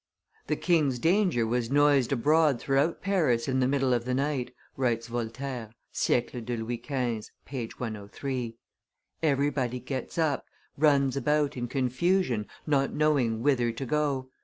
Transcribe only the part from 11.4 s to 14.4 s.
in confusion, not knowing whither to go.